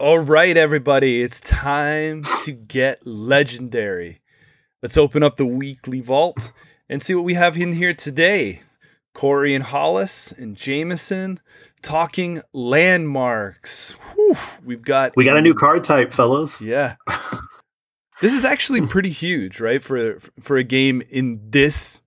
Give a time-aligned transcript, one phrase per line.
[0.00, 4.22] All right, everybody, it's time to get legendary.
[4.82, 6.52] Let's open up the weekly vault
[6.88, 8.62] and see what we have in here today.
[9.12, 11.38] Corey and Hollis and Jameson
[11.82, 13.92] talking landmarks.
[13.92, 16.62] Whew, we've got we got a new card type, fellas.
[16.62, 16.96] Yeah.
[18.22, 19.82] this is actually pretty huge, right?
[19.82, 22.00] For for a game in this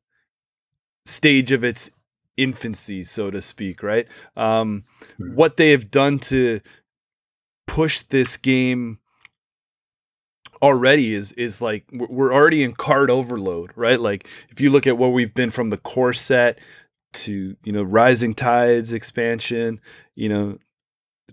[1.06, 1.92] stage of its
[2.38, 4.08] infancy, so to speak, right?
[4.36, 5.36] Um, mm-hmm.
[5.36, 6.60] What they have done to
[7.68, 9.00] push this game
[10.62, 14.00] already is is like we're already in card overload, right?
[14.00, 16.60] Like if you look at what we've been from the core set
[17.14, 19.82] to you know Rising Tides expansion,
[20.16, 20.58] you know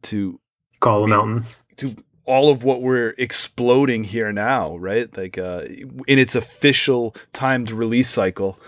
[0.03, 0.41] to
[0.81, 1.45] Call the Mountain
[1.77, 5.15] to all of what we're exploding here now, right?
[5.17, 5.63] Like uh,
[6.07, 8.59] in its official timed release cycle,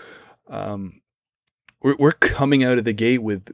[0.47, 1.01] um,
[1.81, 3.53] we're we're coming out of the gate with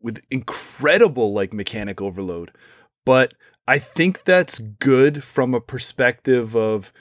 [0.00, 2.52] with incredible like mechanic overload,
[3.04, 3.34] but
[3.66, 6.92] I think that's good from a perspective of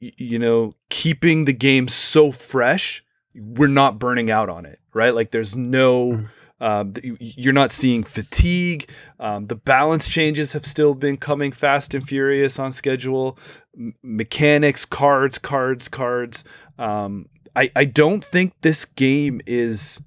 [0.00, 3.02] you know keeping the game so fresh
[3.34, 6.28] we're not burning out on it right like there's no mm.
[6.60, 12.06] um, you're not seeing fatigue um, the balance changes have still been coming fast and
[12.06, 13.38] furious on schedule
[13.76, 16.44] M- mechanics cards cards cards
[16.78, 20.02] um, I, I don't think this game is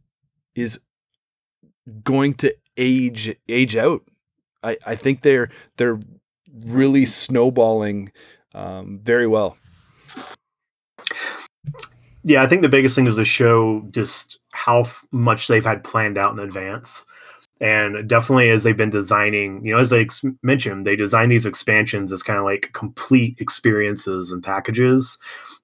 [0.54, 0.80] is
[2.04, 4.04] going to age age out
[4.64, 6.00] I, I think they're they're
[6.66, 8.12] really snowballing
[8.54, 9.58] um, very well.
[12.24, 15.84] Yeah, I think the biggest thing is to show just how f- much they've had
[15.84, 17.06] planned out in advance.
[17.62, 21.46] And definitely, as they've been designing, you know, as I ex- mentioned, they design these
[21.46, 25.18] expansions as kind of like complete experiences and packages,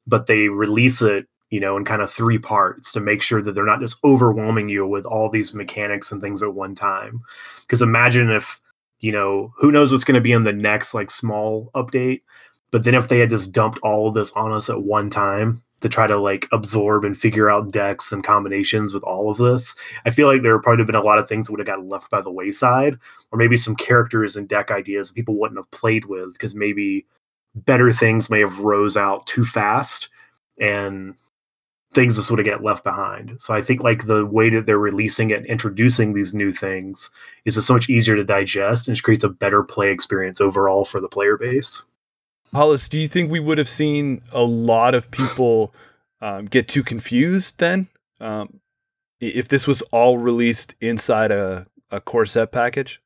[0.06, 3.54] but they release it, you know, in kind of three parts to make sure that
[3.54, 7.22] they're not just overwhelming you with all these mechanics and things at one time.
[7.62, 8.60] Because imagine if
[9.06, 12.24] you know, who knows what's going to be in the next like small update.
[12.72, 15.62] But then if they had just dumped all of this on us at one time
[15.82, 19.76] to try to like absorb and figure out decks and combinations with all of this,
[20.08, 21.86] I feel like there would probably been a lot of things that would have got
[21.86, 22.98] left by the wayside,
[23.32, 27.06] or maybe some characters and deck ideas people wouldn't have played with because maybe
[27.54, 30.10] better things may have rose out too fast
[30.60, 31.14] and
[31.96, 33.42] things sort of get left behind.
[33.42, 37.10] So I think like the way that they're releasing it, introducing these new things
[37.46, 40.86] is just so much easier to digest and it creates a better play experience overall
[40.86, 41.84] for the player base.
[42.54, 45.74] Hollis, do you think we would have seen a lot of people
[46.22, 47.88] um, get too confused then?
[48.20, 48.60] Um,
[49.20, 53.02] if this was all released inside a, a core set package?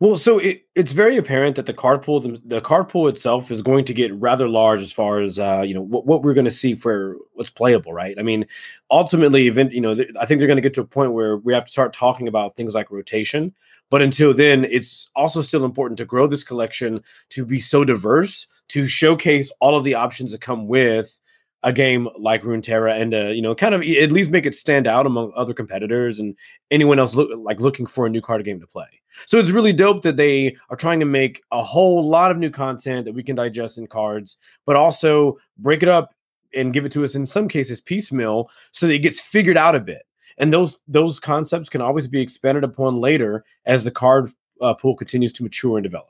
[0.00, 3.50] Well, so it, it's very apparent that the card pool, the, the card pool itself,
[3.50, 6.34] is going to get rather large as far as uh, you know what, what we're
[6.34, 8.18] going to see for what's playable, right?
[8.18, 8.46] I mean,
[8.90, 11.36] ultimately, event, you know, th- I think they're going to get to a point where
[11.36, 13.54] we have to start talking about things like rotation.
[13.90, 18.46] But until then, it's also still important to grow this collection to be so diverse
[18.68, 21.20] to showcase all of the options that come with
[21.62, 24.86] a game like Runeterra and uh, you know kind of at least make it stand
[24.86, 26.34] out among other competitors and
[26.70, 28.86] anyone else look, like looking for a new card game to play.
[29.26, 32.50] So it's really dope that they are trying to make a whole lot of new
[32.50, 36.14] content that we can digest in cards, but also break it up
[36.54, 39.74] and give it to us in some cases piecemeal so that it gets figured out
[39.74, 40.02] a bit.
[40.38, 44.96] And those those concepts can always be expanded upon later as the card uh, pool
[44.96, 46.08] continues to mature and develop.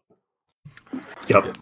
[1.28, 1.58] Yep.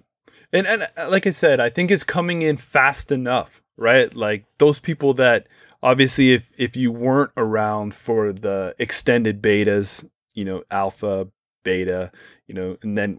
[0.52, 4.14] And and uh, like I said, I think it's coming in fast enough right?
[4.14, 5.48] Like those people that
[5.82, 11.26] obviously if if you weren't around for the extended betas, you know, alpha,
[11.64, 12.12] beta,
[12.46, 13.18] you know, and then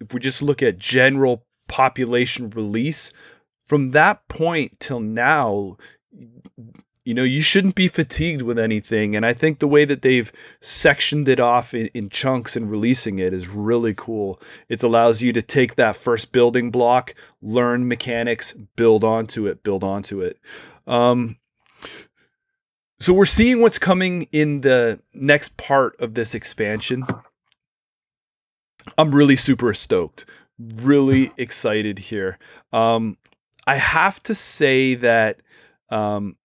[0.00, 3.12] if we just look at general population release
[3.64, 5.76] from that point till now
[7.10, 9.16] you know you shouldn't be fatigued with anything.
[9.16, 13.18] And i think the way that they've sectioned it off in, in, chunks and releasing
[13.18, 14.40] it is really cool.
[14.68, 19.82] It allows you to take that first building block learn mechanics build onto it build
[19.82, 20.38] onto it.
[20.86, 21.36] Um,
[23.00, 27.04] so we're seeing what's coming in the next part of this expansion.
[28.96, 30.26] I'm really super stoked
[30.76, 32.38] really excited here.
[32.72, 33.16] Um,
[33.66, 35.40] i have to say that
[35.90, 36.36] um,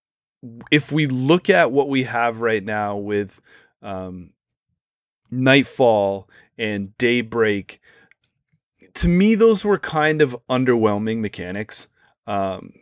[0.71, 3.42] if we look at what we have right now with
[3.81, 4.31] um,
[5.31, 7.81] Nightfall and Daybreak,
[8.95, 11.89] to me, those were kind of underwhelming mechanics.
[12.27, 12.74] Um,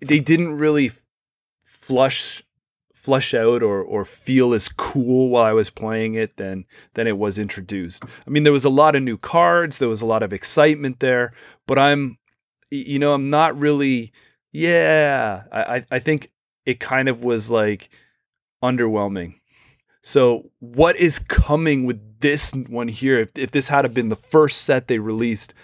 [0.00, 0.90] they didn't really
[1.62, 2.42] flush
[2.94, 7.16] flush out or or feel as cool while I was playing it than than it
[7.16, 8.04] was introduced.
[8.04, 11.00] I mean, there was a lot of new cards, there was a lot of excitement
[11.00, 11.32] there,
[11.66, 12.18] but I'm
[12.70, 14.12] you know, I'm not really
[14.52, 15.44] yeah.
[15.52, 16.30] I I think
[16.68, 17.88] it kind of was like
[18.62, 19.40] underwhelming.
[20.02, 23.20] So, what is coming with this one here?
[23.20, 25.54] If, if this had been the first set they released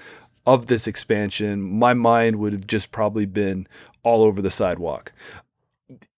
[0.47, 3.69] of this expansion, my mind would have just probably been
[4.03, 5.13] all over the sidewalk.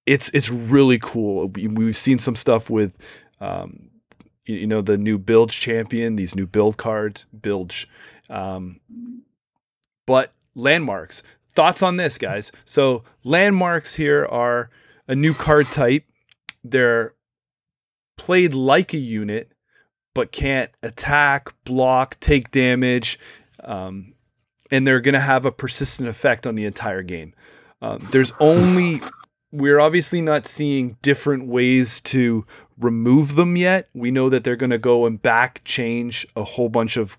[0.07, 1.49] It's it's really cool.
[1.49, 2.97] We've seen some stuff with,
[3.41, 3.91] um,
[4.45, 7.89] you know, the new build champion, these new build cards, bilge,
[8.31, 8.81] um,
[10.07, 11.25] but landmarks.
[11.57, 12.53] Thoughts on this, guys?
[12.67, 14.71] So landmarks here are
[15.09, 16.05] a new card type.
[16.63, 17.15] They're
[18.19, 19.51] played like a unit,
[20.15, 23.19] but can't attack, block, take damage,
[23.65, 24.13] um,
[24.71, 27.35] and they're going to have a persistent effect on the entire game.
[27.81, 29.01] Um, there's only
[29.51, 32.45] we're obviously not seeing different ways to
[32.79, 33.89] remove them yet.
[33.95, 37.17] We know that they're going to go and back change a whole bunch of,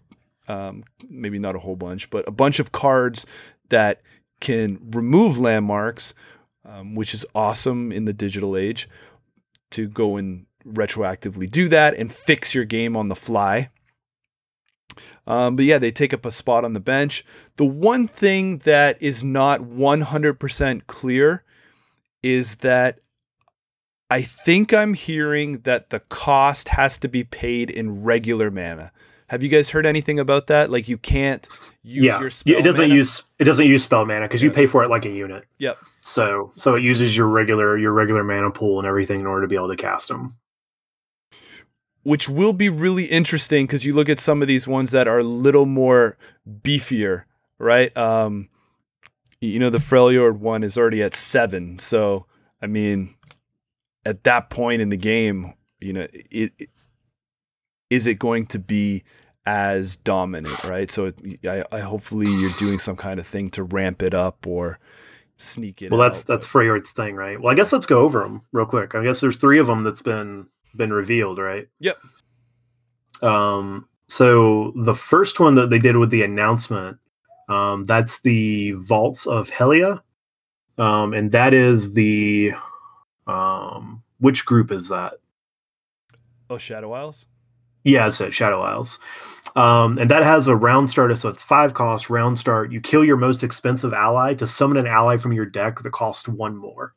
[0.48, 3.26] um, maybe not a whole bunch, but a bunch of cards
[3.70, 4.02] that
[4.40, 6.14] can remove landmarks,
[6.66, 8.90] um, which is awesome in the digital age
[9.72, 13.70] to go and retroactively do that and fix your game on the fly.
[15.26, 17.26] Um, but yeah, they take up a spot on the bench.
[17.58, 21.44] The one thing that is not 100% clear
[22.24, 23.00] is that
[24.10, 28.92] I think I'm hearing that the cost has to be paid in regular mana.
[29.28, 30.72] Have you guys heard anything about that?
[30.72, 31.48] Like you can't
[31.88, 32.20] use yeah.
[32.20, 32.96] your spell it doesn't mana?
[32.96, 35.46] use it doesn't use spell mana because you pay for it like a unit.
[35.60, 35.78] Yep.
[36.02, 39.48] So so it uses your regular your regular mana pool and everything in order to
[39.48, 40.36] be able to cast them.
[42.08, 45.20] which will be really interesting because you look at some of these ones that are
[45.20, 46.18] a little more
[46.62, 47.24] beefier,
[47.60, 47.96] right?
[47.98, 48.48] Um,
[49.42, 52.26] you know, the Freljord one is already at seven, so
[52.62, 53.14] I mean,
[54.06, 56.70] at that point in the game, you know, it, it
[57.90, 59.04] is it going to be
[59.48, 60.92] as dominant, right?
[60.92, 64.46] So it, I, I hopefully you're doing some kind of thing to ramp it up
[64.46, 64.78] or
[65.38, 65.90] sneak it.
[65.90, 67.40] Well, that's out, that's Freljord's thing, right?
[67.40, 68.94] Well, I guess let's go over them real quick.
[68.94, 71.68] I guess there's three of them that's been been revealed, right?
[71.80, 71.98] Yep.
[73.22, 73.88] Um.
[74.10, 76.98] So the first one that they did with the announcement,
[77.48, 80.02] um, that's the Vaults of Helia,
[80.78, 82.54] um, and that is the,
[83.28, 85.16] um, which group is that?
[86.50, 87.26] oh Shadow Isles.
[87.88, 89.00] Yeah, at Shadow Isles.
[89.58, 92.72] Um, and that has a round start, so it's five cost round start.
[92.72, 96.28] You kill your most expensive ally to summon an ally from your deck that costs
[96.28, 96.94] one more.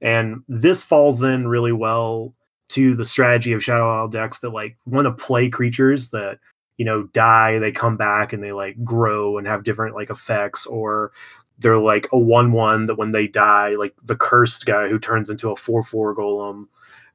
[0.00, 2.32] And this falls in really well
[2.68, 6.38] to the strategy of Shadow Isle decks that like want to play creatures that
[6.76, 10.66] you know die, they come back and they like grow and have different like effects,
[10.66, 11.10] or
[11.58, 15.50] they're like a one-one that when they die, like the cursed guy who turns into
[15.50, 16.68] a four-four golem.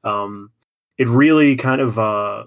[0.04, 0.50] Um,
[0.98, 2.44] it really kind of uh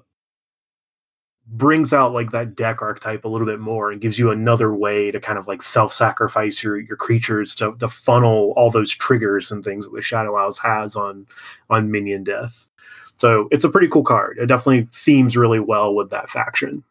[1.47, 5.11] brings out like that deck archetype a little bit more and gives you another way
[5.11, 9.63] to kind of like self-sacrifice your your creatures to, to funnel all those triggers and
[9.63, 11.27] things that the Shadow Isles has on
[11.69, 12.67] on minion death.
[13.17, 14.37] So it's a pretty cool card.
[14.39, 16.83] It definitely themes really well with that faction.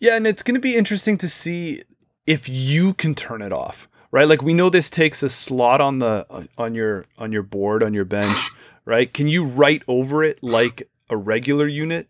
[0.00, 1.82] Yeah, and it's going to be interesting to see
[2.26, 4.28] if you can turn it off, right?
[4.28, 7.94] Like we know this takes a slot on the on your on your board on
[7.94, 8.50] your bench,
[8.84, 9.12] right?
[9.12, 12.06] Can you write over it like a regular unit?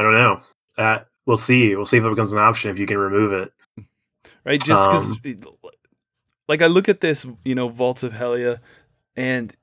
[0.00, 0.40] I don't know.
[0.78, 1.76] Uh, we'll see.
[1.76, 3.52] We'll see if it becomes an option if you can remove it.
[4.44, 4.62] right?
[4.62, 5.54] Just because, Um,
[6.48, 8.60] like, I look at this, you know, Vaults of Helia,
[9.14, 9.54] and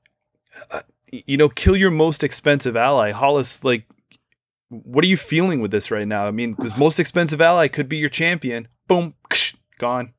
[0.70, 3.10] uh, you know, kill your most expensive ally.
[3.10, 3.84] Hollis, like,
[4.68, 6.26] what are you feeling with this right now?
[6.26, 8.68] I mean, because most expensive ally could be your champion.
[8.86, 10.12] Boom, ksh, gone.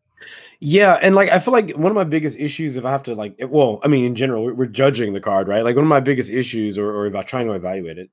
[0.59, 3.15] Yeah, and like I feel like one of my biggest issues, if I have to
[3.15, 5.63] like, it- well, I mean, in general, we're, we're judging the card, right?
[5.63, 8.09] Like one of my biggest issues, or, or about trying to evaluate it,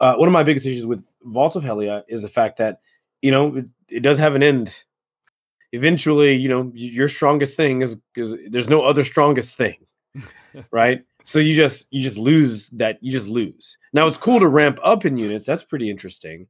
[0.00, 2.80] uh, one of my biggest issues with Vaults of Helia is the fact that
[3.22, 4.74] you know it, it does have an end.
[5.72, 9.76] Eventually, you know, your strongest thing is because there's no other strongest thing,
[10.72, 11.04] right?
[11.22, 13.78] So you just you just lose that you just lose.
[13.92, 15.46] Now it's cool to ramp up in units.
[15.46, 16.48] That's pretty interesting,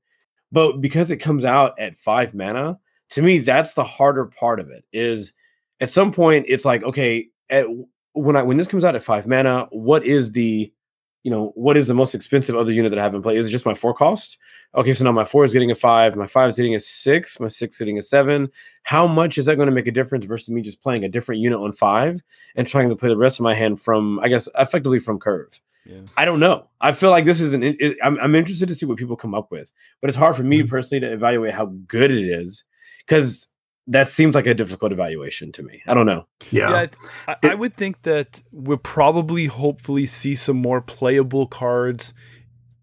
[0.52, 2.78] but because it comes out at five mana,
[3.10, 5.32] to me that's the harder part of it is
[5.80, 7.66] at some point it's like okay at,
[8.12, 10.72] when i when this comes out at five mana what is the
[11.22, 13.46] you know what is the most expensive other unit that i have in play is
[13.46, 14.38] it just my four cost
[14.74, 17.38] okay so now my four is getting a five my five is getting a six
[17.40, 18.48] my six is getting a seven
[18.84, 21.40] how much is that going to make a difference versus me just playing a different
[21.40, 22.22] unit on five
[22.56, 25.60] and trying to play the rest of my hand from i guess effectively from curve
[25.86, 26.02] Yeah.
[26.16, 26.68] I don't know.
[26.80, 27.62] I feel like this is an.
[27.64, 30.42] It, I'm, I'm interested to see what people come up with, but it's hard for
[30.44, 30.68] me Mhm.
[30.68, 32.64] personally to evaluate how good it is
[32.98, 33.48] because
[33.90, 35.82] that seems like a difficult evaluation to me.
[35.86, 36.26] I don't know.
[36.50, 36.70] Yeah.
[36.70, 41.46] Yeah, I, th- I, I would think that we'll probably hopefully see some more playable
[41.46, 42.14] cards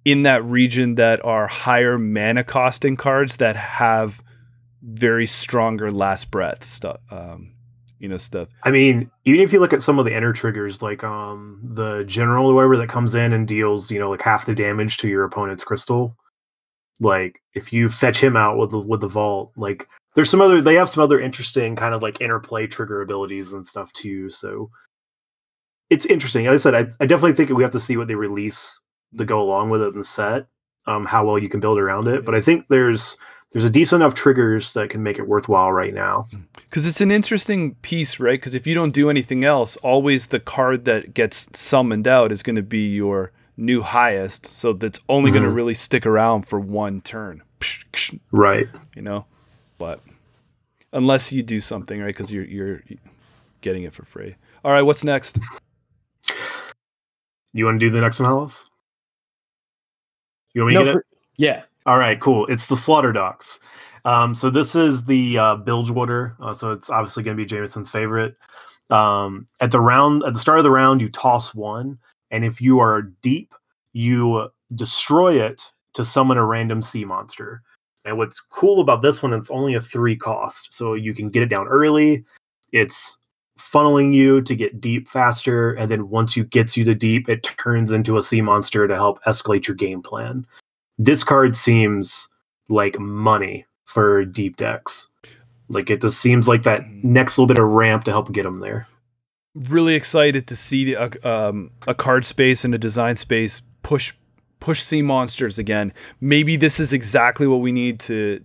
[0.06, 4.22] in that region that are higher mana costing cards that have
[4.84, 7.00] very stronger last breath stuff.
[7.10, 7.54] Um,
[8.00, 8.50] you know stuff.
[8.64, 12.04] I mean, even if you look at some of the inner triggers, like um the
[12.06, 15.08] general or whatever that comes in and deals, you know, like half the damage to
[15.08, 16.14] your opponent's crystal.
[17.00, 19.88] Like if you fetch him out with the with the vault, like
[20.18, 23.64] there's some other they have some other interesting kind of like interplay trigger abilities and
[23.64, 24.32] stuff too.
[24.32, 24.72] So
[25.92, 26.46] it's interesting.
[26.46, 28.80] Like I said, I, I definitely think we have to see what they release
[29.16, 30.48] to go along with it in the set,
[30.88, 32.26] um, how well you can build around it.
[32.26, 33.16] But I think there's
[33.52, 36.26] there's a decent enough triggers that can make it worthwhile right now.
[36.56, 38.40] Because it's an interesting piece, right?
[38.40, 42.42] Because if you don't do anything else, always the card that gets summoned out is
[42.42, 44.48] going to be your new highest.
[44.48, 47.44] So that's only going to really stick around for one turn.
[48.32, 48.68] Right.
[48.96, 49.28] You know,
[49.78, 50.02] but
[50.94, 52.08] unless you do something, right?
[52.08, 52.82] Because you're you're
[53.62, 54.36] getting it for free.
[54.64, 55.40] All right, what's next?
[57.54, 58.66] You want to do the next one, Hollis?
[60.54, 60.94] You want me to get it?
[60.96, 61.06] per-
[61.38, 61.64] yeah.
[61.86, 62.46] All right, cool.
[62.48, 63.60] It's the Slaughter Docks.
[64.06, 66.36] Um, so this is the uh, Bilgewater.
[66.40, 68.36] Uh, so it's obviously going to be Jameson's favorite.
[68.90, 71.98] Um, at the round, at the start of the round, you toss one,
[72.32, 73.54] and if you are deep,
[73.94, 77.64] you destroy it to summon a random sea monster.
[78.08, 81.44] And what's cool about this one, it's only a three cost, so you can get
[81.44, 82.26] it down early.
[82.72, 83.20] It's
[83.60, 87.44] funneling you to get deep faster, and then once you gets you to deep, it
[87.58, 90.46] turns into a sea monster to help escalate your game plan
[90.98, 92.30] this card seems
[92.70, 95.10] like money for deep decks.
[95.70, 98.60] Like it just seems like that next little bit of ramp to help get them
[98.60, 98.88] there.
[99.54, 104.14] Really excited to see a, um, a card space and a design space push
[104.60, 105.94] push sea monsters again.
[106.20, 108.42] Maybe this is exactly what we need to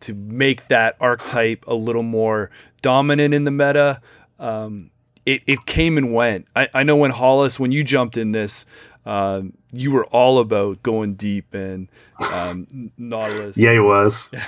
[0.00, 2.50] to make that archetype a little more
[2.82, 4.00] dominant in the meta.
[4.38, 4.90] Um,
[5.24, 6.48] it, it came and went.
[6.56, 8.66] I, I know when Hollis, when you jumped in this,
[9.06, 11.88] um, you were all about going deep and
[12.32, 13.56] um, Nautilus.
[13.56, 14.30] Yeah, he was.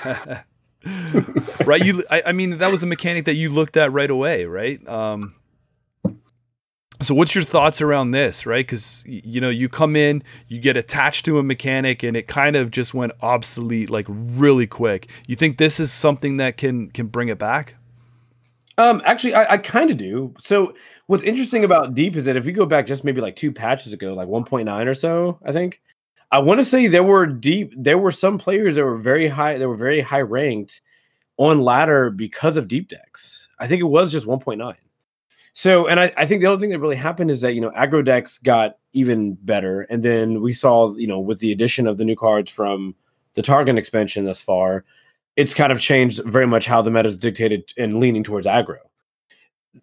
[1.65, 1.85] right.
[1.85, 2.05] You.
[2.11, 4.87] I, I mean, that was a mechanic that you looked at right away, right?
[4.87, 5.35] Um,
[7.07, 8.67] so, what's your thoughts around this, right?
[8.67, 12.57] Because you know, you come in, you get attached to a mechanic, and it kind
[12.57, 15.11] of just went obsolete like really quick.
[15.27, 17.75] You think this is something that can can bring it back?
[18.77, 20.35] Um, actually, I, I kind of do.
[20.39, 20.75] So,
[21.07, 23.93] what's interesting about Deep is that if we go back just maybe like two patches
[23.93, 25.81] ago, like 1.9 or so, I think,
[26.33, 29.59] I want to say there were deep, there were some players that were very high,
[29.59, 30.81] that were very high ranked
[31.37, 33.49] on ladder because of deep decks.
[33.61, 34.75] I think it was just 1.9.
[35.55, 37.71] So, and I, I think the other thing that really happened is that, you know,
[37.71, 39.83] aggro decks got even better.
[39.83, 42.95] And then we saw, you know, with the addition of the new cards from
[43.35, 44.85] the Targon expansion thus far,
[45.37, 48.79] it's kind of changed very much how the meta is dictated and leaning towards aggro.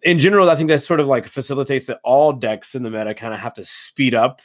[0.02, 3.14] In general, I think that sort of like facilitates that all decks in the meta
[3.14, 4.40] kind of have to speed up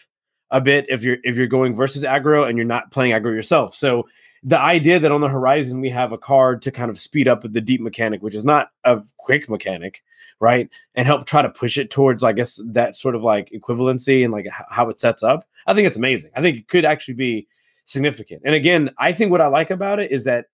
[0.50, 3.75] a bit if you're if you're going versus aggro and you're not playing aggro yourself.
[3.75, 4.07] So
[4.44, 7.41] the idea that on the horizon we have a card to kind of speed up
[7.41, 10.03] the deep mechanic, which is not a quick mechanic,
[10.39, 14.24] right, and help try to push it towards, I guess, that sort of like equivalency
[14.24, 15.48] and like how it sets up.
[15.65, 16.32] I think it's amazing.
[16.36, 17.48] I think it could actually be
[17.86, 18.41] significant.
[18.46, 20.46] And again, I think what I like about it is that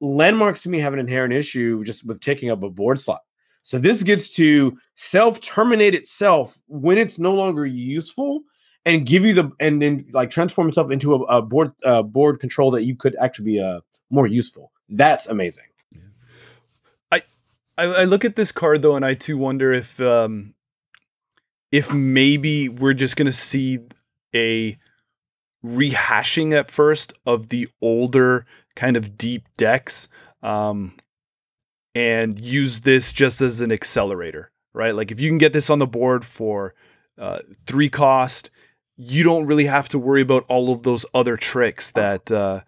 [0.00, 3.22] landmarks to me have an inherent issue just with taking up a board slot.
[3.62, 8.42] So this gets to self terminate itself when it's no longer useful
[8.88, 12.40] and give you the and then like transform itself into a, a board uh, board
[12.40, 13.80] control that you could actually be uh,
[14.10, 14.72] more useful.
[14.88, 15.64] That's amazing.
[17.78, 20.54] I, I look at this card though, and I too wonder if um,
[21.70, 23.78] if maybe we're just gonna see
[24.34, 24.76] a
[25.64, 30.08] rehashing at first of the older kind of deep decks,
[30.42, 30.94] um,
[31.94, 34.94] and use this just as an accelerator, right?
[34.94, 36.74] Like if you can get this on the board for
[37.16, 38.50] uh, three cost,
[38.98, 42.60] you don't really have to worry about all of those other tricks that uh,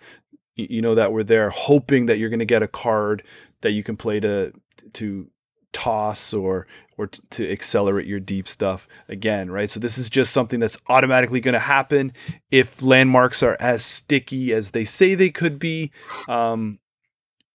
[0.54, 3.24] you know that were there, hoping that you're going to get a card
[3.62, 4.52] that you can play to
[4.94, 5.28] to
[5.72, 9.70] toss or or t- to accelerate your deep stuff again right?
[9.70, 12.12] So this is just something that's automatically going to happen
[12.50, 15.92] if landmarks are as sticky as they say they could be
[16.28, 16.80] um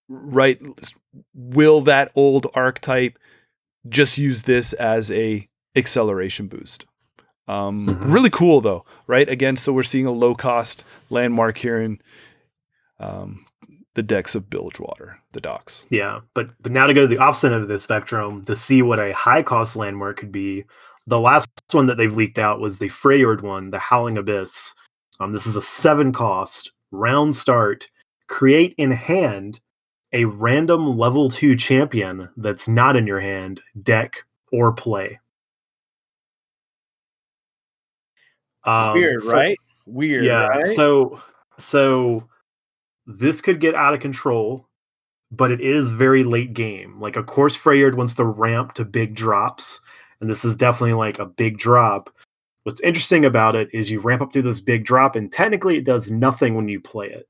[0.08, 0.62] right?
[1.34, 3.20] Will that old archetype
[3.90, 6.86] just use this as a acceleration boost
[7.48, 8.14] um Mhm.
[8.14, 12.00] really cool though right again so we're seeing a low cost landmark here in
[13.00, 13.46] um
[13.96, 15.86] the decks of Bilgewater, the docks.
[15.90, 18.82] Yeah, but but now to go to the opposite end of the spectrum to see
[18.82, 20.66] what a high cost landmark could be.
[21.08, 24.74] The last one that they've leaked out was the Freljord one, the Howling Abyss.
[25.22, 27.88] Um, this is a seven cost round start.
[28.28, 29.62] Create in hand
[30.12, 35.20] a random level two champion that's not in your hand, deck or play.
[38.66, 39.58] Um, Weird, so- right?
[39.88, 40.66] Weird, yeah right?
[40.66, 41.22] so
[41.60, 42.28] so
[43.06, 44.68] this could get out of control
[45.32, 47.00] but it is very late game.
[47.00, 49.82] Like, of course, Freljord wants to ramp to big drops,
[50.22, 52.10] and this is definitely like a big drop.
[52.64, 55.86] What's interesting about it is you ramp up to this big drop, and technically it
[55.86, 57.28] does nothing when you play it.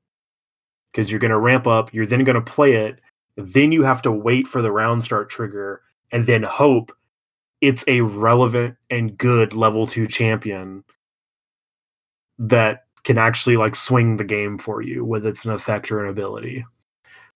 [0.92, 3.00] Because you're going to ramp up, you're then going to play it,
[3.36, 6.92] then you have to wait for the round start trigger, and then hope
[7.62, 10.84] it's a relevant and good level two champion
[12.40, 16.10] that can actually like swing the game for you whether it's an effect or an
[16.10, 16.66] ability.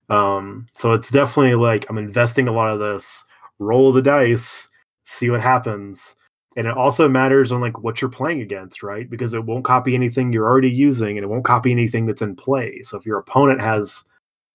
[0.10, 3.24] Um, so it's definitely like I'm investing a lot of this,
[3.60, 4.68] roll the dice,
[5.06, 6.16] see what happens.
[6.58, 9.08] And it also matters on like what you're playing against, right?
[9.08, 12.36] Because it won't copy anything you're already using and it won't copy anything that's in
[12.36, 12.82] play.
[12.82, 14.04] So if your opponent has,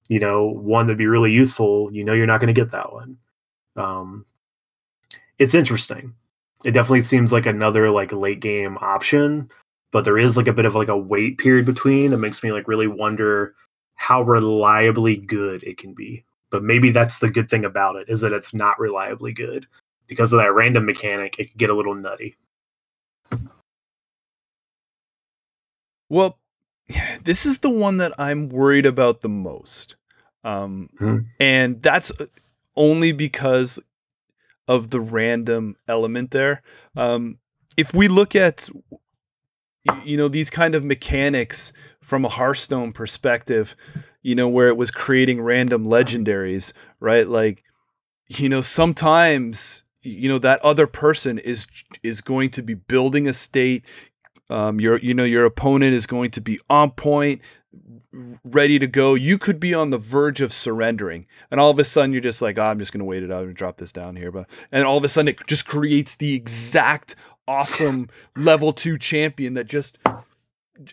[0.08, 2.92] you know, one that'd be really useful, you know you're not going to get that
[2.92, 3.16] one.
[3.76, 4.26] Um,
[5.38, 6.14] it's interesting.
[6.64, 9.50] It definitely seems like another like late game option
[9.94, 12.12] but there is like a bit of like a wait period between.
[12.12, 13.54] It makes me like really wonder
[13.94, 16.24] how reliably good it can be.
[16.50, 19.68] But maybe that's the good thing about it is that it's not reliably good
[20.08, 21.36] because of that random mechanic.
[21.38, 22.34] It can get a little nutty.
[26.08, 26.40] Well,
[27.22, 29.94] this is the one that I'm worried about the most.
[30.42, 31.18] Um, Hmm.
[31.38, 32.26] And that's uh,
[32.74, 33.78] only because
[34.66, 36.62] of the random element there.
[36.96, 37.38] Um,
[37.76, 38.68] if we look at,
[40.04, 43.76] you know, these kind of mechanics from a Hearthstone perspective,
[44.22, 47.26] you know, where it was creating random legendaries, right?
[47.26, 47.62] Like,
[48.26, 51.66] you know, sometimes, you know, that other person is
[52.02, 53.84] is going to be building a state,
[54.50, 57.40] um, your you know your opponent is going to be on point
[58.44, 61.84] ready to go you could be on the verge of surrendering and all of a
[61.84, 63.90] sudden you're just like oh, i'm just going to wait it out and drop this
[63.90, 67.16] down here but and all of a sudden it just creates the exact
[67.48, 69.98] awesome level 2 champion that just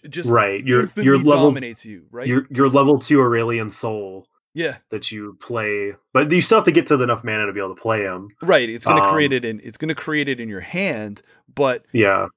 [0.09, 0.63] just Right.
[0.65, 5.37] Your your level dominates you right your your level two Aurelion Sol yeah that you
[5.39, 8.01] play, but you still have to get to enough mana to be able to play
[8.01, 8.27] him.
[8.41, 10.59] right it's going to create Um, it in it's going to create it in your
[10.59, 11.21] hand
[11.55, 12.27] but Yeah.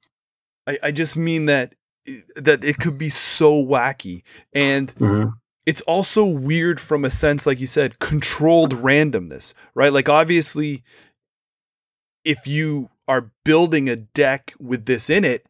[0.66, 1.74] I, I just mean that
[2.36, 4.22] that it could be so wacky
[4.54, 5.32] and Mhm.
[5.66, 10.82] it's also weird from a sense like you said controlled randomness right like obviously
[12.24, 15.46] if you are building a deck with this in it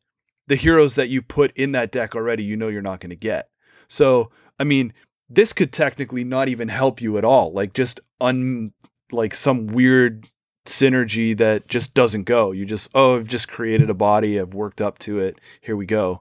[0.46, 3.16] the heroes that you put in that deck already you know you're not going to
[3.16, 3.48] get
[3.88, 4.92] so i mean
[5.28, 8.72] this could technically not even help you at all like just un
[9.12, 10.28] like some weird
[10.66, 14.80] synergy that just doesn't go you just oh i've just created a body i've worked
[14.80, 16.20] up to it here we go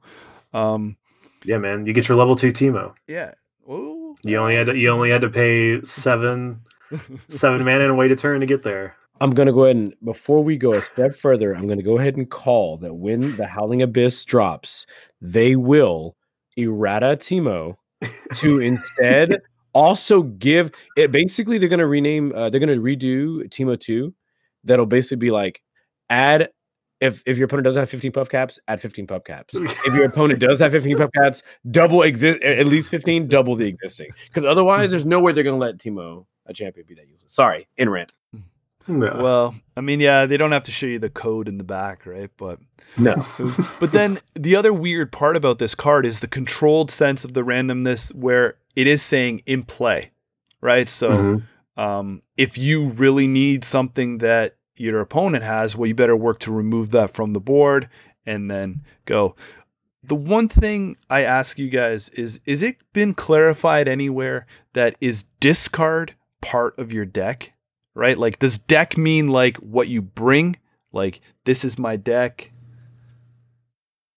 [0.53, 0.97] um
[1.45, 1.85] Yeah, man.
[1.85, 2.93] You get your level two Teemo.
[3.07, 3.31] yeah
[3.69, 4.15] Ooh.
[4.23, 6.61] You only had to, you only had to pay seven
[7.29, 8.95] seven mana and wait a turn to get there.
[9.23, 12.17] I'm gonna go ahead and before we go a step further, I'm gonna go ahead
[12.17, 14.85] and call that when the Howling Abyss drops,
[15.21, 16.17] they will
[16.57, 17.77] errata Teemo
[18.35, 21.13] to instead also give it.
[21.13, 22.33] Basically, they're gonna rename.
[22.35, 24.13] Uh, they're gonna redo Teemo two.
[24.65, 25.61] That'll basically be like
[26.09, 26.49] add.
[26.99, 29.55] If, if your opponent doesn't have 15 puff caps, add 15 puff caps.
[29.55, 33.67] If your opponent does have 15 puff caps, double exist at least 15, double the
[33.67, 34.09] existing.
[34.27, 37.33] Because otherwise, there's no way they're gonna let Teemo a champion be that useless.
[37.33, 38.11] Sorry, in rant.
[38.87, 39.21] Yeah.
[39.21, 42.05] well i mean yeah they don't have to show you the code in the back
[42.05, 42.59] right but
[42.97, 43.25] No.
[43.79, 47.41] but then the other weird part about this card is the controlled sense of the
[47.43, 50.11] randomness where it is saying in play
[50.61, 51.43] right so Mhm.
[51.77, 56.51] um, if you really need something that your opponent has well you better work to
[56.51, 57.87] remove that from the board
[58.25, 59.35] and then go
[60.03, 65.23] the one thing i ask you guys is is it been clarified anywhere that is
[65.39, 67.53] discard part of your deck
[67.95, 70.55] right like does deck mean like what you bring
[70.91, 72.51] like this is my deck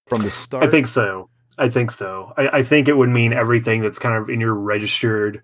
[0.08, 1.28] from the start I think so.
[1.58, 2.32] I think so.
[2.36, 5.42] I, I think it would mean everything that's kind of in your registered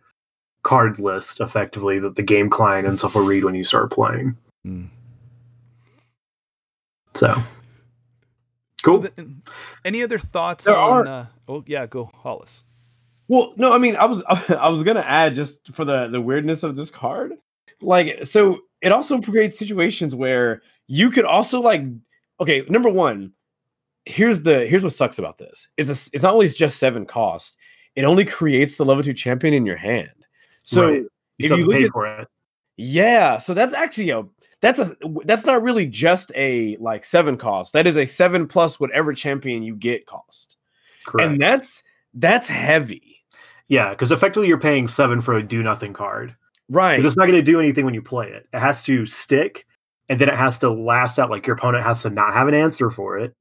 [0.62, 4.36] card list, effectively, that the game client and stuff will read when you start playing.
[4.62, 4.84] Hmm.
[7.14, 7.42] So So
[8.84, 9.02] cool.
[9.04, 9.28] th-
[9.84, 12.64] any other thoughts There on are- uh, oh yeah go hollis
[13.28, 16.62] Well, no, I mean, I was I was gonna add just for the the weirdness
[16.62, 17.32] of this card,
[17.82, 21.82] like, so it also creates situations where you could also like,
[22.40, 23.32] okay, number one,
[24.04, 27.56] here's the here's what sucks about this is it's, it's not always just seven cost,
[27.94, 30.10] it only creates the level two champion in your hand.
[30.64, 30.94] So Right.
[31.02, 32.28] you if you have to look pay at- for it.
[32.76, 34.24] yeah, so that's actually a
[34.60, 37.72] that's a that's not really just a like seven cost.
[37.74, 40.56] That is a seven plus whatever champion you get cost,
[41.06, 41.30] Correct.
[41.32, 41.82] and that's
[42.14, 43.22] that's heavy,
[43.68, 46.34] yeah, because effectively you're paying seven for a do nothing card.
[46.72, 46.96] Right?
[46.96, 48.46] 'Cause It's not going to do anything when you play it.
[48.52, 49.66] It has to stick,
[50.08, 51.30] and then it has to last out.
[51.30, 53.32] Like your opponent has to not have an answer for it,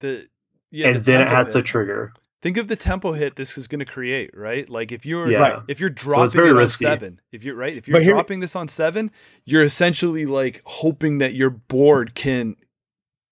[0.00, 0.26] the
[0.70, 2.12] yeah and the then it tempo has to trigger.
[2.42, 4.68] think of the tempo hit this is going to create, right?
[4.68, 5.60] Like if you're Yeah.
[5.68, 6.84] if you're it's dropping very it on risky.
[6.84, 9.10] seven, if you're right, if you're here- dropping this on seven,
[9.44, 12.56] you're essentially like hoping that your board can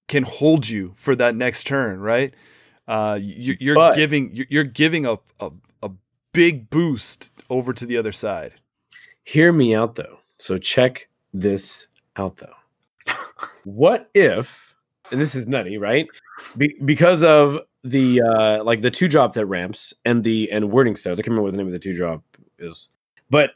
[0.09, 2.35] can hold you for that next turn, right?
[2.89, 5.51] Uh, you, you're But- giving you're, you're giving a, a
[5.83, 5.91] a
[6.33, 8.53] big boost over to the other side.
[9.25, 10.19] Hear me out though.
[10.39, 13.15] So check this out though.
[13.65, 14.75] what if,
[15.11, 16.07] and this is nutty, right?
[16.57, 20.97] Be- because of the uh like the two drop that ramps and the and Wyrding
[20.99, 21.19] Stones.
[21.19, 22.23] I can't remember what the name of the two drop
[22.59, 22.89] is.
[23.31, 23.53] But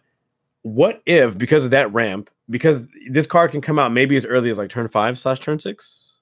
[0.62, 4.50] what if because of that ramp, because this card can come out maybe as early
[4.50, 6.12] as like turn five slash turn six?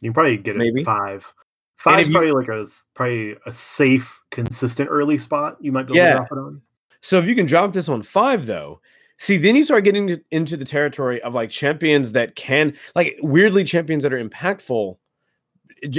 [0.00, 0.82] You can probably get it Maybe.
[0.84, 1.32] five.
[1.76, 5.56] Five is if you- probably like a probably a safe, consistent early spot.
[5.60, 6.10] You might be able Yeah.
[6.10, 6.62] to drop it on.
[7.06, 8.80] So if you can drop this on five, though,
[9.16, 13.62] see, then you start getting into the territory of like champions that can, like, weirdly
[13.62, 14.96] champions that are impactful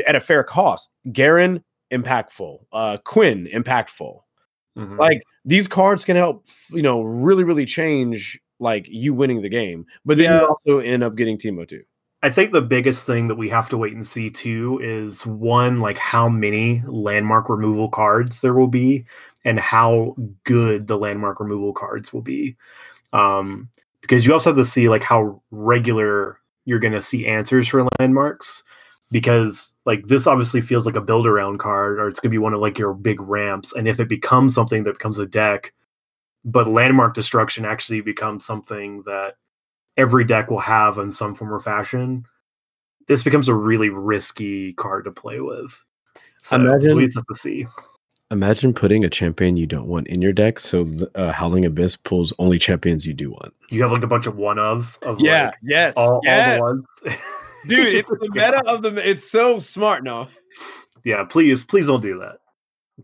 [0.05, 0.89] at a fair cost.
[1.13, 2.59] Garen, impactful.
[2.73, 4.19] Uh, Quinn, impactful.
[4.77, 4.97] Mhm.
[4.99, 9.85] Like these cards can help, you know, really, really change like you winning the game.
[10.05, 10.41] But then Yeah.
[10.41, 11.83] you also end up getting Teemo too.
[12.27, 15.79] I think the biggest thing that we have to wait and see too is one,
[15.79, 19.05] like how many landmark removal cards there will be
[19.45, 20.13] and how
[20.43, 22.57] good the landmark removal cards will be.
[23.13, 23.69] Um,
[24.01, 27.87] because you also have to see like how regular you're going to see answers for
[27.97, 28.61] landmarks.
[29.09, 32.39] Because like this obviously feels like a build around card, or it's going to be
[32.39, 33.73] one of like your big ramps.
[33.73, 35.73] And if it becomes something that becomes a deck,
[36.43, 39.35] but landmark destruction actually becomes something that
[39.97, 42.23] every deck will have in some form or fashion,
[43.07, 45.83] this becomes a really risky card to play with.
[46.39, 47.67] So, Imagine- so we just have to see.
[48.29, 51.95] Imagine putting a champion you don't want in your deck, so the, uh, Howling Abyss
[51.95, 53.53] pulls only champions you do want.
[53.69, 56.85] You have like a bunch of one ofs of like, yes, all, all the ones.
[57.67, 57.95] dude.
[57.95, 58.51] It's the Yeah.
[58.51, 59.09] meta of the.
[59.09, 60.03] It's so smart.
[60.03, 60.27] No,
[61.05, 62.39] Yeah, please, please don't do that.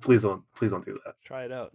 [0.01, 1.15] Please don't, please don't do that.
[1.23, 1.71] Try it out.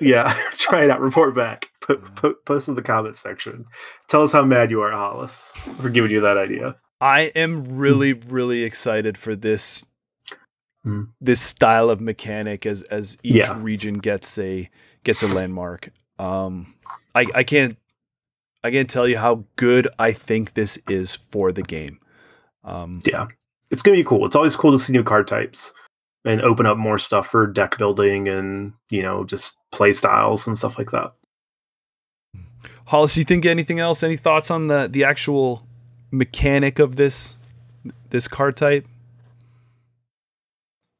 [0.00, 1.00] Yeah, try it out.
[1.00, 1.66] Report back.
[1.80, 3.64] Put, put, post in the comments section.
[4.08, 5.50] Tell us how mad you are, Hollis,
[5.80, 6.76] for giving you that idea.
[7.00, 9.84] I am really, really excited for this
[10.86, 11.08] Mm.
[11.20, 13.54] this style of mechanic as as each Yeah.
[13.60, 14.66] region gets a
[15.04, 15.90] gets a landmark.
[16.18, 16.74] Um,
[17.14, 17.76] I I can't
[18.64, 21.98] I can't tell you how good I think this is for the game.
[22.64, 23.26] Um, Yeah,
[23.70, 24.24] it's gonna be cool.
[24.24, 25.70] It's always cool to see new card types
[26.24, 30.56] and open up more stuff for deck building and you know just play styles and
[30.56, 31.12] stuff like that.
[32.86, 34.02] Hollis, do you think anything else?
[34.02, 35.66] Any thoughts on the the actual
[36.10, 37.36] mechanic of this
[38.10, 38.86] this card type?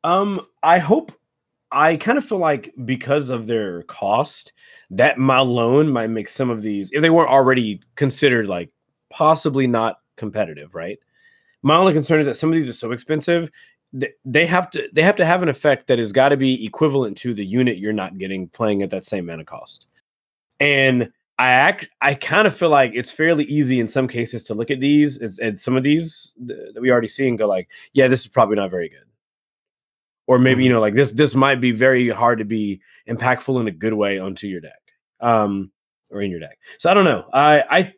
[0.05, 1.13] Um, I hope.
[1.73, 4.53] I kind of feel like because of their cost,
[4.91, 8.71] that my alone might make some of these, if they weren't already considered like
[9.11, 10.99] possibly not competitive, right?
[11.63, 13.51] My only concern is that some of these are so expensive.
[13.99, 16.65] Th- They have to they have to have an effect that has got to be
[16.65, 19.87] equivalent to the unit you're not getting playing at that same mana cost.
[20.61, 24.55] And I act I kind of feel like it's fairly easy in some cases to
[24.55, 27.71] look at these and some of these th- that we already see and go like,
[27.95, 29.07] yeah, this is probably not very good.
[30.27, 33.67] Or maybe you know like this this might be very hard to be impactful in
[33.69, 34.81] a good way onto your deck
[35.21, 35.71] um
[36.11, 36.59] or in your deck.
[36.79, 37.25] So i don't know.
[37.33, 37.95] I i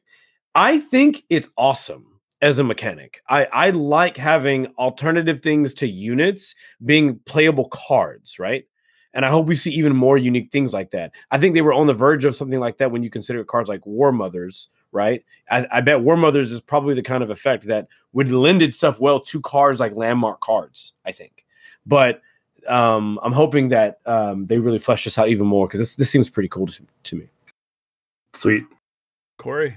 [0.55, 2.12] i think it's awesome
[2.43, 3.23] as a mechanic.
[3.29, 8.67] I i like having alternative things to units being playable cards right?
[9.15, 11.13] And i hope we see even more unique things like that.
[11.31, 13.69] I think they were on the verge of something like that when you consider cards
[13.69, 15.25] like war mothers right?
[15.51, 19.01] I, I bet war mothers is probably the kind of effect that would lend itself
[19.01, 21.47] well to cards like landmark cards i think.
[21.87, 22.21] But
[22.69, 26.11] um, I'm hoping that um, they really flesh this out even more because this this
[26.11, 27.29] seems pretty cool to, to me.
[28.35, 28.65] Sweet.
[29.39, 29.77] Corey,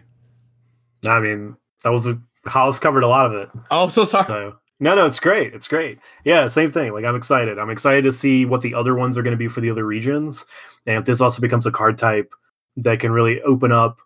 [1.08, 3.50] I mean, that was a Hollis covered a lot of it.
[3.72, 4.26] Oh, so sorry.
[4.26, 5.54] So no, no, it's great.
[5.54, 6.00] It's great.
[6.26, 6.94] Yeah, same thing.
[6.94, 7.58] Like I'm excited.
[7.58, 9.86] I'm excited to see what the other ones are going to be for the other
[9.86, 10.46] regions,
[10.86, 12.34] and if this also becomes a card type
[12.78, 14.00] that can really open up.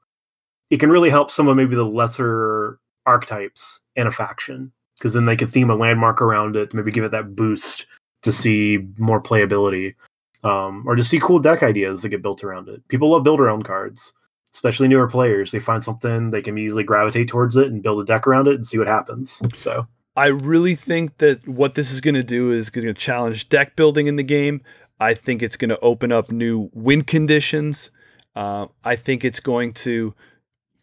[0.70, 5.26] It can really help some of maybe the lesser archetypes in a faction because then
[5.26, 7.88] they could theme a landmark around it, maybe give it that boost
[8.22, 9.96] to see more playability,
[10.44, 12.86] um, or to see cool deck ideas that get built around it.
[12.90, 14.14] People love build around cards,
[14.54, 15.52] especially newer players.
[15.52, 18.56] They find something they can easily gravitate towards it and build a deck around it
[18.56, 19.42] and see what happens.
[19.56, 19.88] So.
[20.16, 23.76] I really think that what this is going to do is going to challenge deck
[23.76, 24.62] building in the game.
[25.00, 27.90] I think it's going to open up new win conditions.
[28.36, 30.14] Uh, I think it's going to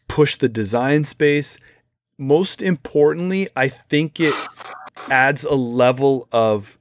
[0.09, 1.59] push the design space.
[2.19, 4.35] Most importantly, I think it
[5.11, 6.79] adds a level of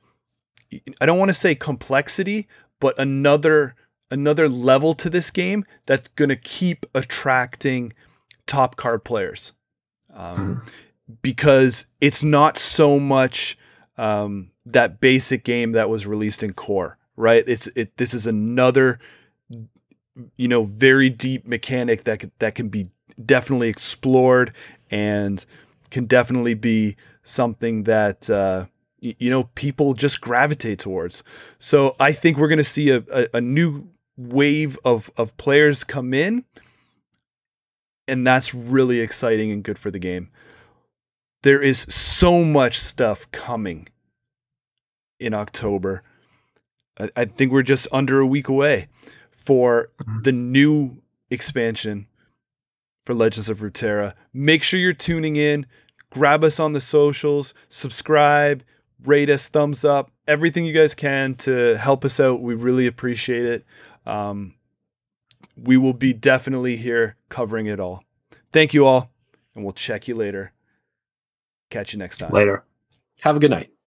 [1.02, 2.48] I don't want to say complexity,
[2.80, 3.76] but another
[4.12, 7.94] another level to this game that's going to keep attracting
[8.48, 9.54] top card players.
[10.14, 10.64] Um,
[11.22, 13.58] because it's not so much
[13.98, 17.44] um, that basic game that was released in core right?
[17.48, 19.00] It's it this is another
[20.38, 22.90] you know very deep mechanic that could, that can be
[23.24, 24.54] definitely explored
[24.90, 25.46] and
[25.92, 28.66] can definitely be something that uh,
[29.00, 31.24] you know people just gravitate towards.
[31.60, 35.84] So i think we're going to see a, a, a new wave of of players
[35.84, 36.46] come in
[38.08, 40.30] and that's really exciting and good for the game
[41.44, 43.88] there is so much stuff coming
[45.20, 46.02] in October.
[47.00, 48.88] I, I think we're just under a week away
[49.32, 50.24] for Mhm.
[50.24, 52.08] the new expansion
[53.04, 54.16] for Legends of Runeterra.
[54.34, 55.68] Make sure you're tuning in.
[56.10, 58.64] Grab us on the socials, subscribe,
[59.04, 62.42] rate us, thumbs up, everything you guys can to help us out.
[62.42, 63.64] We really appreciate it.
[64.06, 64.56] Um,
[65.58, 68.04] we will be definitely here covering it all.
[68.52, 69.12] Thank you all,
[69.54, 70.54] and we'll check you later.
[71.70, 72.32] Catch you next time.
[72.32, 72.64] Later.
[73.22, 73.75] Have a good night.